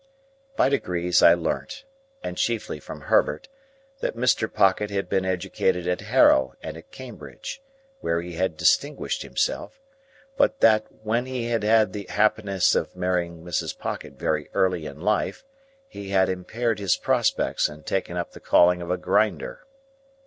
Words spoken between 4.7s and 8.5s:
had been educated at Harrow and at Cambridge, where he